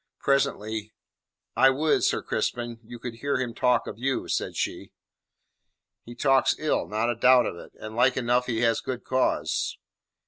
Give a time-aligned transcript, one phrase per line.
[0.17, 0.93] Presently:
[1.55, 4.91] "I would, Sir Crispin, you could hear him talk of you," said she.
[6.03, 9.77] "He talks ill, not a doubt of it, and like enough he has good cause."